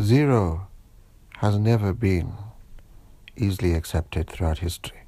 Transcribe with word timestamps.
Zero 0.00 0.66
has 1.36 1.56
never 1.56 1.92
been 1.92 2.32
easily 3.36 3.74
accepted 3.74 4.28
throughout 4.28 4.58
history. 4.58 5.02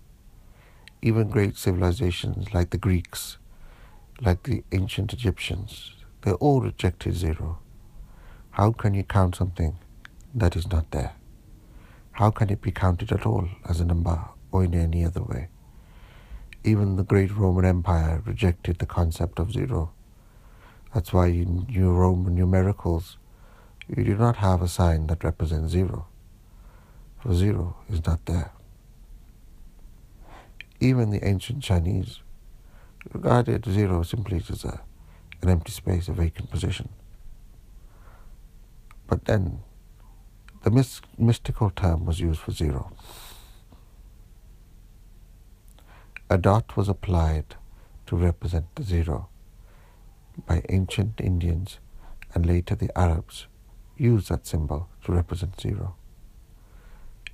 Even 1.02 1.28
great 1.28 1.56
civilizations 1.56 2.54
like 2.54 2.70
the 2.70 2.78
Greeks, 2.78 3.36
like 4.20 4.44
the 4.44 4.62
ancient 4.70 5.12
Egyptians, 5.12 5.94
they 6.22 6.30
all 6.34 6.60
rejected 6.60 7.16
zero. 7.16 7.58
How 8.50 8.70
can 8.70 8.94
you 8.94 9.02
count 9.02 9.34
something 9.34 9.76
that 10.32 10.54
is 10.54 10.70
not 10.70 10.92
there? 10.92 11.14
How 12.12 12.30
can 12.30 12.48
it 12.48 12.62
be 12.62 12.70
counted 12.70 13.10
at 13.10 13.26
all 13.26 13.48
as 13.68 13.80
a 13.80 13.84
number 13.84 14.26
or 14.52 14.62
in 14.62 14.72
any 14.72 15.04
other 15.04 15.22
way? 15.22 15.48
Even 16.62 16.94
the 16.94 17.02
great 17.02 17.34
Roman 17.36 17.64
Empire 17.64 18.22
rejected 18.24 18.78
the 18.78 18.86
concept 18.86 19.40
of 19.40 19.50
zero. 19.50 19.90
That's 20.94 21.12
why 21.12 21.26
in 21.26 21.66
your 21.68 21.92
Roman 21.92 22.36
numericals, 22.36 23.16
you 23.88 24.02
do 24.02 24.16
not 24.16 24.36
have 24.36 24.62
a 24.62 24.68
sign 24.68 25.06
that 25.06 25.22
represents 25.22 25.72
zero, 25.72 26.06
for 27.20 27.34
zero 27.34 27.76
is 27.88 28.04
not 28.04 28.24
there. 28.26 28.52
Even 30.80 31.10
the 31.10 31.24
ancient 31.26 31.62
Chinese 31.62 32.20
regarded 33.12 33.64
zero 33.64 34.02
simply 34.02 34.42
as 34.50 34.64
a, 34.64 34.80
an 35.42 35.48
empty 35.48 35.72
space, 35.72 36.08
a 36.08 36.12
vacant 36.12 36.50
position. 36.50 36.88
But 39.06 39.26
then 39.26 39.60
the 40.62 41.04
mystical 41.16 41.70
term 41.70 42.04
was 42.06 42.18
used 42.18 42.40
for 42.40 42.50
zero. 42.50 42.92
A 46.28 46.36
dot 46.36 46.76
was 46.76 46.88
applied 46.88 47.54
to 48.06 48.16
represent 48.16 48.66
the 48.74 48.82
zero 48.82 49.28
by 50.44 50.62
ancient 50.68 51.20
Indians 51.20 51.78
and 52.34 52.44
later 52.44 52.74
the 52.74 52.90
Arabs 52.98 53.46
used 53.96 54.28
that 54.28 54.46
symbol 54.46 54.88
to 55.04 55.12
represent 55.12 55.60
zero. 55.60 55.94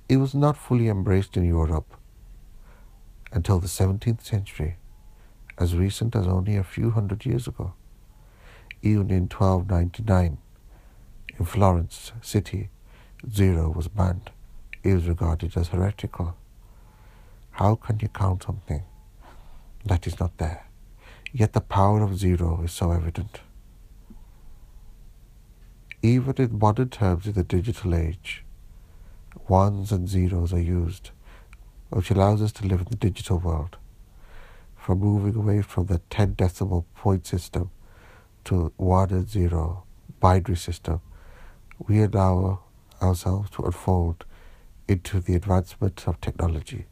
It 0.09 0.17
was 0.17 0.35
not 0.35 0.57
fully 0.57 0.89
embraced 0.89 1.37
in 1.37 1.45
Europe 1.45 1.95
until 3.31 3.59
the 3.59 3.67
17th 3.67 4.21
century, 4.21 4.77
as 5.57 5.75
recent 5.75 6.15
as 6.15 6.27
only 6.27 6.55
a 6.55 6.63
few 6.63 6.91
hundred 6.91 7.25
years 7.25 7.47
ago. 7.47 7.73
Even 8.81 9.09
in 9.09 9.29
1299, 9.29 10.37
in 11.39 11.45
Florence 11.45 12.11
city, 12.21 12.69
zero 13.31 13.69
was 13.69 13.87
banned. 13.87 14.29
It 14.83 14.93
was 14.93 15.07
regarded 15.07 15.55
as 15.55 15.69
heretical. 15.69 16.35
How 17.51 17.75
can 17.75 17.99
you 18.01 18.09
count 18.09 18.43
something 18.43 18.83
that 19.85 20.05
is 20.05 20.19
not 20.19 20.37
there? 20.37 20.67
Yet 21.31 21.53
the 21.53 21.61
power 21.61 22.03
of 22.03 22.17
zero 22.17 22.61
is 22.63 22.71
so 22.71 22.91
evident. 22.91 23.39
Even 26.05 26.35
in 26.37 26.59
modern 26.59 26.89
terms 26.89 27.27
in 27.27 27.31
the 27.31 27.45
digital 27.45 27.95
age, 27.95 28.43
ones 29.47 29.89
and 29.89 30.09
zeros 30.09 30.51
are 30.51 30.59
used, 30.59 31.11
which 31.91 32.11
allows 32.11 32.41
us 32.41 32.51
to 32.51 32.67
live 32.67 32.81
in 32.81 32.87
the 32.89 32.97
digital 32.97 33.37
world. 33.37 33.77
From 34.75 34.99
moving 34.99 35.33
away 35.33 35.61
from 35.61 35.85
the 35.85 35.99
10 36.09 36.33
decimal 36.33 36.85
point 36.93 37.25
system 37.25 37.71
to 38.43 38.73
1 38.75 39.11
and 39.11 39.29
0 39.29 39.85
binary 40.19 40.57
system, 40.57 40.99
we 41.87 42.03
allow 42.03 42.59
ourselves 43.01 43.49
to 43.51 43.63
unfold 43.63 44.25
into 44.89 45.21
the 45.21 45.35
advancement 45.35 46.05
of 46.05 46.19
technology. 46.19 46.87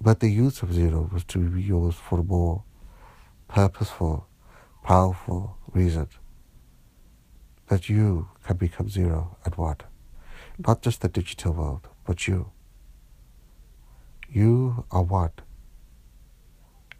But 0.00 0.18
the 0.18 0.28
use 0.28 0.60
of 0.62 0.74
zero 0.74 1.08
was 1.12 1.22
to 1.26 1.38
be 1.38 1.62
used 1.62 1.98
for 1.98 2.18
a 2.18 2.24
more 2.24 2.64
purposeful, 3.46 4.26
powerful 4.82 5.56
reason 5.72 6.08
that 7.72 7.88
you 7.88 8.28
can 8.44 8.58
become 8.58 8.86
zero 8.86 9.38
and 9.46 9.54
one. 9.54 9.78
Not 10.58 10.82
just 10.82 11.00
the 11.00 11.08
digital 11.08 11.54
world, 11.54 11.88
but 12.04 12.28
you. 12.28 12.50
You 14.30 14.84
are 14.90 15.02
one. 15.02 15.32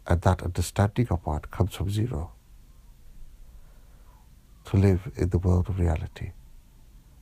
And 0.07 0.19
that 0.21 0.41
understanding 0.41 1.09
of 1.11 1.23
one 1.27 1.41
comes 1.51 1.75
from 1.75 1.91
zero. 1.91 2.31
To 4.65 4.77
live 4.77 5.11
in 5.15 5.29
the 5.29 5.37
world 5.37 5.69
of 5.69 5.77
reality. 5.77 6.31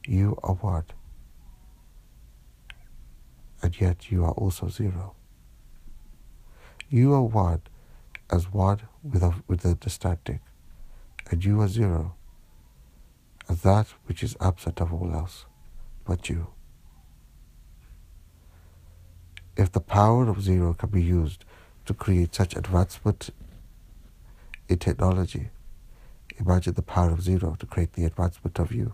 You 0.07 0.39
are 0.43 0.53
one. 0.53 0.85
And 3.61 3.81
yet 3.81 4.09
you 4.09 4.23
are 4.23 4.31
also 4.31 4.69
zero. 4.69 5.13
You 6.89 7.13
are 7.15 7.23
one 7.23 7.63
as 8.29 8.49
one 8.53 8.83
with, 9.03 9.23
a, 9.23 9.33
with 9.49 9.65
understanding, 9.65 10.39
and 11.29 11.43
you 11.43 11.59
are 11.59 11.67
zero 11.67 12.15
that 13.55 13.87
which 14.05 14.23
is 14.23 14.35
absent 14.39 14.81
of 14.81 14.93
all 14.93 15.13
else 15.13 15.45
but 16.05 16.29
you. 16.29 16.47
If 19.57 19.71
the 19.71 19.81
power 19.81 20.29
of 20.29 20.41
zero 20.41 20.73
can 20.73 20.89
be 20.89 21.03
used 21.03 21.45
to 21.85 21.93
create 21.93 22.33
such 22.33 22.55
advancement 22.55 23.29
in 24.69 24.79
technology, 24.79 25.49
imagine 26.37 26.73
the 26.73 26.81
power 26.81 27.11
of 27.11 27.21
zero 27.21 27.55
to 27.59 27.65
create 27.65 27.93
the 27.93 28.05
advancement 28.05 28.57
of 28.59 28.71
you. 28.71 28.93